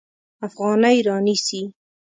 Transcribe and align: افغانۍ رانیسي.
افغانۍ 0.47 0.97
رانیسي. 1.07 1.61